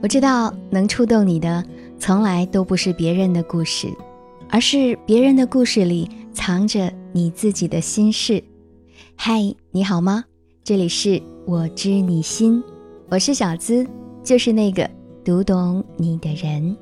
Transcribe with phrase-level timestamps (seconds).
[0.00, 1.64] 我知道能触动你的，
[1.98, 3.88] 从来都不是别人的故事，
[4.48, 8.42] 而是别人的故事里藏着你自己的心事。
[9.16, 10.24] 嗨，你好吗？
[10.62, 12.62] 这里是我知你心，
[13.08, 13.84] 我是小资，
[14.22, 14.88] 就是那个
[15.24, 16.76] 读懂你的人。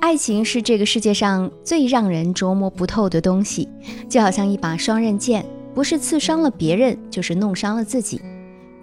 [0.00, 3.68] 爱情是这个世界上最让人琢磨不透的东西，
[4.08, 5.44] 就好像一把双刃剑，
[5.74, 8.18] 不是刺伤了别人，就是弄伤了自己。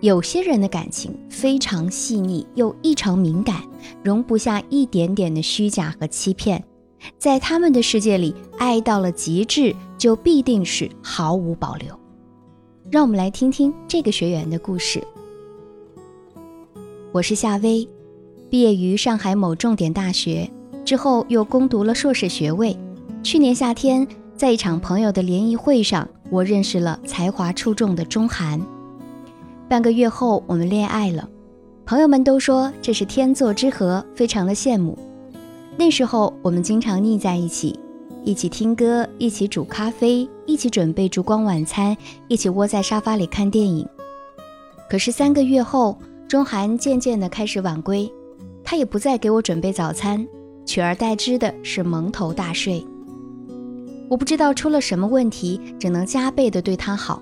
[0.02, 3.63] 有些人的感情非常细腻又异常敏感，
[4.03, 6.63] 容不下一点点的虚假和欺骗。
[7.17, 11.98] 在他们的世界里，爱到了极致，就必定是毫无保留。
[12.91, 15.02] 让我们来听听这个学员的故事。
[17.12, 17.88] 我是夏薇，
[18.50, 20.50] 毕业于上海某重点大学
[20.84, 22.77] 之后，又攻读了硕士学位。
[23.23, 28.62] 去年夏天，在一场朋友的联谊会上，我认识了才华出众的钟涵。
[29.68, 31.28] 半个月后，我们恋爱了，
[31.88, 34.95] 朋友们都说这是天作之合，非常的羡慕。
[35.76, 37.80] 那时候我们经常腻在一起，
[38.23, 43.88] 一起听歌，一起煮咖啡，一起准备烛光晚餐，一起窝在沙发里看电影。
[44.88, 48.08] 可是三个月后，钟涵渐渐的开始晚归，
[48.64, 50.26] 他也不再给我准备早餐，
[50.64, 52.86] 取而代之的是蒙头大睡。
[54.08, 57.20] 我不知道出了什么问题，只能加倍的对他好。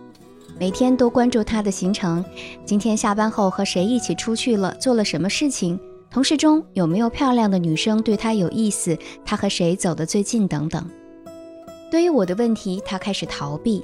[0.59, 2.23] 每天都关注他的行程，
[2.63, 5.79] 今天下班后和谁一起出去了，做了什么事情，
[6.09, 10.87] 同事中有没有漂亮的女生对他有意思，他和谁走得最近等等。
[11.91, 13.83] 对于我的问题，他开始逃避，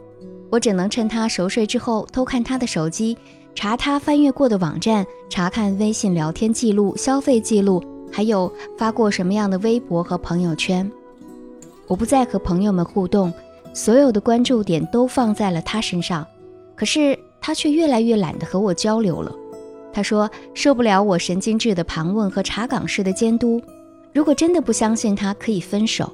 [0.49, 3.17] 我只能趁他熟睡之后偷看他的手机，
[3.55, 10.89] 查他翻阅过的网站，查看微信聊天记录、消费记录，还有发过什么样的微博和朋友圈。
[11.87, 13.33] 我不再和朋友们互动，
[13.73, 16.25] 所有的关注点都放在了他身上。
[16.79, 19.35] 可是他却越来越懒得和我交流了。
[19.91, 23.61] 他说受不了我神经质的盘问和查岗式的监督。
[24.13, 26.09] 如果真的不相信他，可以分手。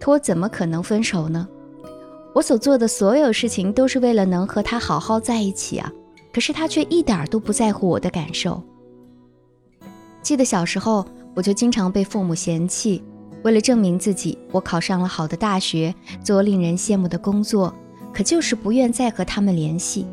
[0.00, 1.46] 可我怎么可能分手呢？
[2.32, 5.92] 我所做的所有事情都是为了能和他好好在一起啊！
[6.32, 8.62] 可是他却一点都不在乎我的感受。
[10.22, 11.04] 记得小时候，
[11.34, 13.04] 我就经常被父母嫌弃。
[13.42, 17.74] 为了证明自己，我考上了好的大学，做令人羡慕的工作。
[18.18, 20.04] 可就是不愿再和他们联系。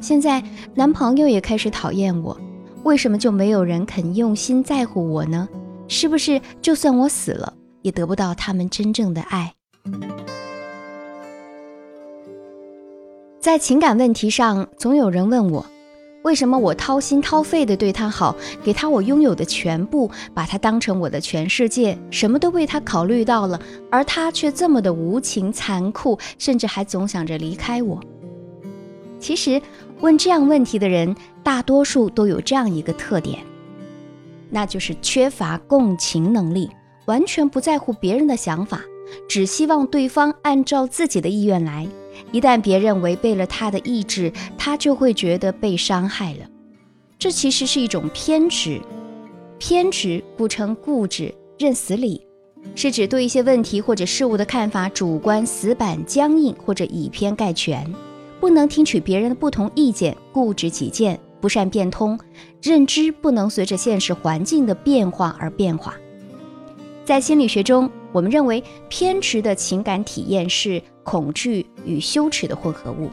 [0.00, 0.42] 现在
[0.74, 2.34] 男朋友也开始讨厌我，
[2.82, 5.46] 为什么就没有人肯用心在乎我呢？
[5.86, 7.52] 是不是就算我死了，
[7.82, 9.52] 也得不到他们真正的爱？
[13.38, 15.66] 在情感问题上，总有人问我，
[16.26, 23.60] 为什么我掏心掏肺的对他好，给他我拥有的全部，把他当成我的全世界，什么都为他考虑到了，
[23.92, 28.00] 而他却这么的无情残酷，甚至还总想着离开我。
[29.20, 29.62] 其实，
[30.00, 33.38] 问这样问题的人，大多数都有这样一个特点，
[34.50, 36.68] 那就是缺乏共情能力，
[37.04, 38.80] 完全不在乎别人的想法，
[39.28, 41.86] 只希望对方按照自己的意愿来。
[42.32, 46.40] 一旦别人违背了他的意志，他就会觉得被伤害了。
[47.18, 48.80] 这其实是一种偏执，
[49.58, 52.20] 偏执故称固执、认死理，
[52.74, 57.90] 是指对一些问题或者事物的看法主观、死板、僵硬，或者以偏概全，
[58.38, 62.18] 不能听取别人的不同意见，固执己见，不善变通，
[62.62, 65.94] 认知不能随着现实环境的变化而变化。
[67.04, 73.10] 在心理学中，我们认为偏执的情感体验是恐惧与羞耻的混合物。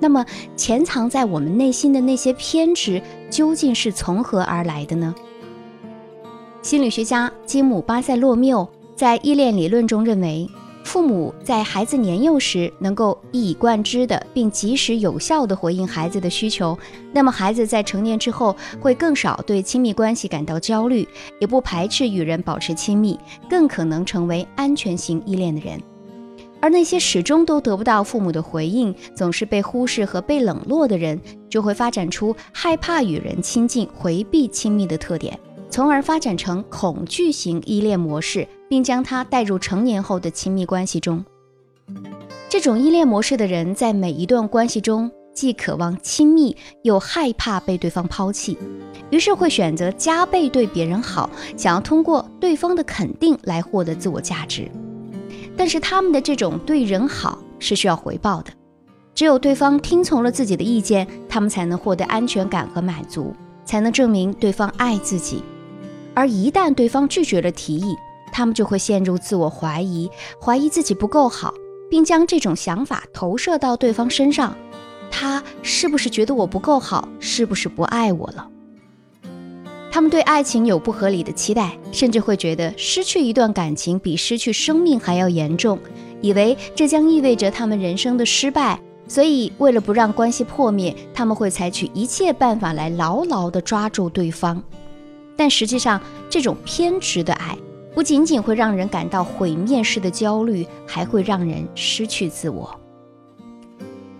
[0.00, 5.14] 那么，潜藏在我们内心的那些偏执究竟是从何而来的呢？
[6.62, 10.48] 心理学家吉姆·巴塞洛缪在依恋理论中认为。
[10.88, 16.76] 父母在孩子年幼时能够一以贯之的并及时有效的回应孩子的需求，
[17.12, 21.06] 那么孩子在成年之后会更少对亲密关系感到焦虑，
[21.38, 25.78] 也不排斥与人保持亲密，更可能成为安全型依恋的人。
[26.58, 31.20] 而那些始终都得不到父母的回应，总是被忽视和被冷落的人，
[31.50, 35.38] 就会发展出害怕与人亲近、回避亲密的特点。
[35.70, 41.24] 从而发展成恐惧型依恋模式，并将它带入成年后的亲密关系中。
[42.48, 48.56] 这种依恋模式的人，在每一段关系中，既渴望亲密，又害怕被对方抛弃，
[49.10, 54.70] 于是会选择加倍对别人好，想要通过对方的肯定来获得自我价值。
[55.56, 58.50] 但是他们的这种对人好是需要回报的，
[59.14, 63.34] 只有对方听从了自己的意见，他们才能获得安全感和满足，
[63.64, 65.42] 才能证明对方爱自己。
[66.18, 67.94] 而一旦对方拒绝了提议，
[68.32, 70.10] 他们就会陷入自我怀疑，
[70.42, 71.54] 怀疑自己不够好，
[71.88, 74.52] 并将这种想法投射到对方身上。
[75.12, 78.48] 他是不是觉得我不够好，是不是不爱我了？
[79.92, 85.78] 他们对爱情有不合理的期待，甚至会觉得失去一段感情比失去生命还要严重，
[86.20, 88.80] 以为这将意味着他们人生的失败。
[89.06, 94.60] 所以，为了不让关系破灭，他们会采取一切办法来牢牢地抓住对方。
[95.38, 97.56] 但实际上，这种偏执的爱
[97.94, 102.68] 不仅仅会让人感到毁灭式的焦虑，还会让人失去自我。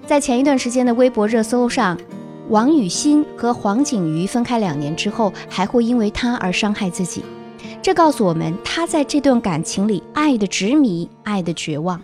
[0.06, 1.98] 在前一段时间的微博热搜上，
[2.50, 7.24] 王雨欣和黄景瑜分开两年之后，还会因为他而伤害自己。
[7.82, 12.00] 这告诉我们，他在这段感情里爱的执迷，爱的绝望。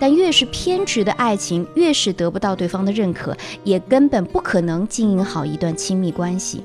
[0.00, 6.64] 但越是偏执的爱情，越是得不到对方的认可，也根本不可能经营好一段亲密关系。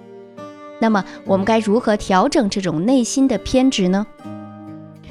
[0.82, 4.06] 那么，我们该如何调整这种内心的偏执呢？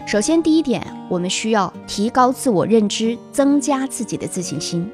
[0.05, 4.91] 首先，第一点，我们需要提高自我认知，增加自己的自信心。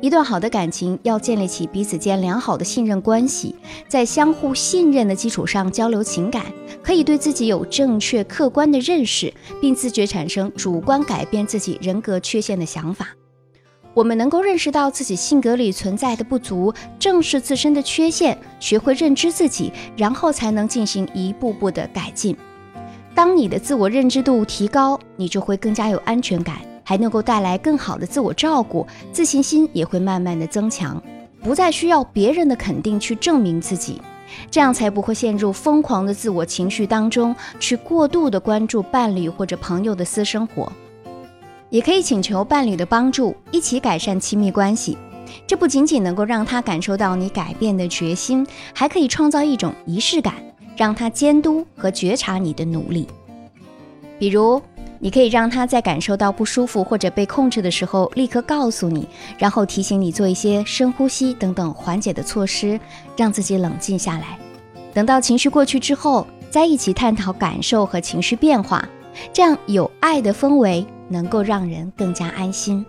[0.00, 3.54] 一段好的感情要建立起彼此间良好的信任关系，
[3.88, 6.46] 在相互信任的基础上交流情感，
[6.82, 9.30] 可以对自己有正确客观的认识，
[9.60, 13.08] 并自觉产生主观改变自己人格缺陷的想法。
[13.98, 22.36] 我们能够认识到自己性格里存在的不足，正视自身的缺陷，学会认知自己，然后才能进行一步步的改进。
[23.12, 26.58] 当你的自我认知度提高，你就会更加有安全感。
[26.84, 31.02] 还能够带来更好的自我照顾，自信心也会慢慢的增强，
[31.42, 34.00] 不再需要别人的肯定去证明自己，
[34.48, 40.72] 这样才不会陷入疯狂的自我情绪当中，去过度的关注伴侣或者朋友的私生活。
[41.70, 44.96] 也可以请求伴侣的帮助，一起改善亲密关系。
[45.46, 50.34] 这不仅仅能够让他感受到你改变的决心，还可以创造一种仪式感，
[50.76, 53.06] 让他监督和觉察你的努力，
[54.18, 54.60] 比如。
[55.00, 59.06] 你可以让他在感受到不舒服或者被控制的时候，立刻告诉你，
[59.38, 62.80] 然后提醒你做一些深呼吸等等缓解的措施，
[63.16, 64.36] 让自己冷静下来。
[64.92, 68.88] 等到情绪过去之后，再一起探讨感受和情绪变化，
[69.32, 72.84] 这样有爱的氛围能够让人更加安心。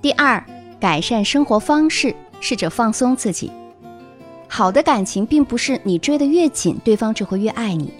[0.00, 0.44] 第二，
[0.78, 3.50] 改善生活方式，试着放松自己。
[4.48, 7.92] 好的感情并不是你追得越紧，对方就会越爱你。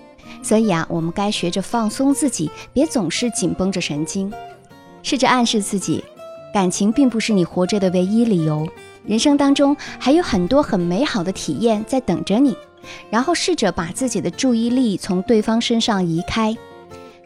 [0.42, 4.32] 所以啊，我们该学着放松自己，别总是紧绷着神经。
[5.02, 6.04] 试着暗示自己，
[6.54, 8.68] 感情并不是你活着的唯一理由，
[9.04, 12.56] 人生当中还有很多很美好的体验在等着你。
[13.10, 16.56] 然后试着把自己的注意力从对方身上移开，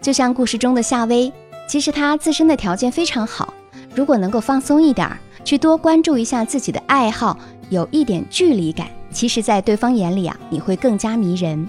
[0.00, 1.32] 就像故事中的夏薇，
[1.68, 3.52] 其实她自身的条件非常好，
[3.94, 7.38] 如果能够放松一点儿，去多关注一下自己的爱好，
[7.68, 11.68] 有一点距离感，其实，在对方眼里啊，你会更加迷人。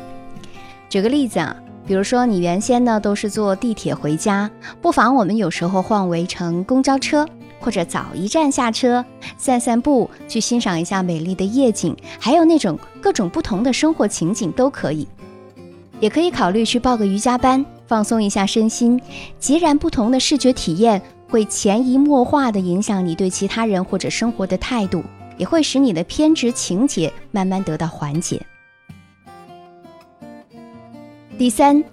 [0.89, 1.55] 举个例子啊，
[1.85, 4.49] 比如说你原先呢都是坐地铁回家，
[4.81, 7.25] 不妨我们有时候换为乘公交车，
[7.59, 9.03] 或者早一站下车
[9.37, 15.07] 散散步，去欣赏一下美丽的夜景，还有那种各种不同的生活情景都可以。
[15.99, 19.01] 也可以考虑去报个瑜伽班，放松一下身心。
[19.37, 25.03] 截然不同的视觉体验会潜移默化地影响你对其他人或者生活的态度，
[25.37, 28.41] 也会使你的偏执情节慢慢得到缓解。
[31.37, 31.83] 第三，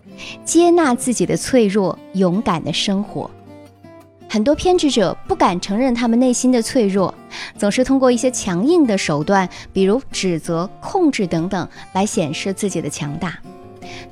[0.44, 3.28] 接纳自己的脆弱，勇敢的生活。
[4.28, 7.12] 很多偏执者不敢承认他们内心的脆弱，
[7.56, 13.36] 总是通过一些强硬的手段，比如指责、控制等等，来显示自己的强大。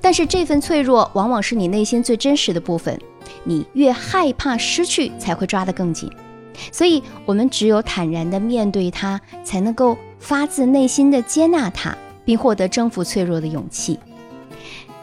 [0.00, 2.98] 但是这份脆弱往往是你内心最真实的部分，
[3.44, 6.10] 你越害怕失去，才会抓得更紧。
[6.72, 13.98] 所以，我们只有坦然地面对它，才能够发自内心地接纳它，并获得征服脆弱的勇气。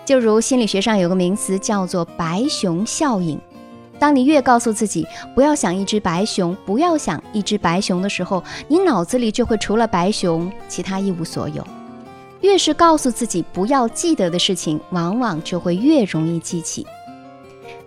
[0.03, 3.39] 就如心理学上有个名词叫做“白熊效应”。
[3.99, 11.65] 当你越告诉自己不要想一只白熊，不要想一只白熊的时候，你脑子里就会除了白熊，其他一无所有。
[12.43, 16.85] 越是告诉自己不要记得的事情，往往就会越容易记起。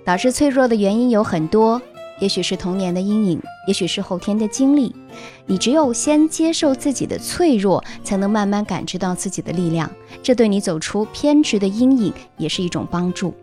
[0.03, 1.81] 导致脆弱的原因有很多。
[2.19, 4.95] 也许是童年的阴影，也许是后天的经历。
[5.45, 9.91] 你只有先接受自己的脆弱，才能慢慢感知到自己的力量。
[10.23, 13.35] 这对你走出偏执的阴影也是一种帮助。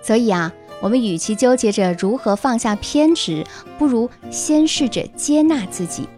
[0.00, 3.44] 所以啊，我们与其纠结着如何放下偏执，
[3.78, 6.08] 不如先试着接纳自己。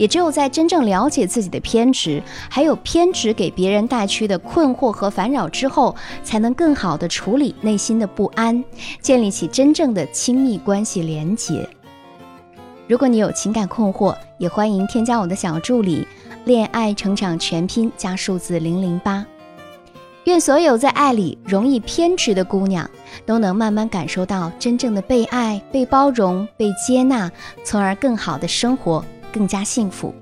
[0.00, 8.64] 也只有在真正了解自己的偏执，还有偏执给别人带去的困惑和烦扰之后，才能更好的处理内心的不安，
[9.02, 11.68] 建立起真正的亲密关系连结。
[12.88, 16.08] 如果你有情感困惑，也欢迎添加我的小助理
[16.46, 19.26] “恋爱成长全拼”加数字零零八。
[20.24, 22.88] 愿所有在爱里容易偏执的姑娘，
[23.26, 27.30] 都能慢慢感受到真正的被爱、被包容、被接纳，
[27.64, 30.14] 从而更好的生活，更加幸福。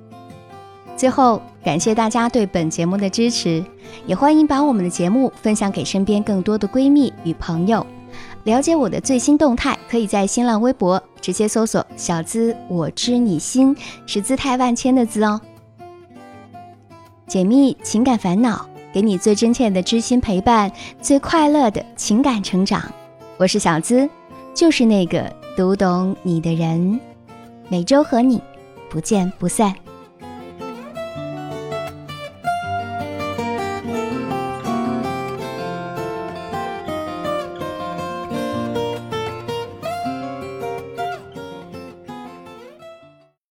[0.96, 3.64] 最后，感谢大家对本节目的支持，
[4.06, 7.86] 也欢迎把我们的节目分享给身边更多的闺蜜与朋友。
[8.44, 15.40] 了解我的最新动态，可以在新浪微博直接搜索“小资我知你心”，是姿态万千的“资”哦。
[17.26, 22.82] 解密情感烦恼，给你最真切的知心陪伴，最快乐的情感成长。
[23.36, 24.08] 我是小资，
[24.54, 26.98] 就是那个读懂你的人。
[27.68, 28.40] 每周和你
[28.90, 29.87] 不见不散。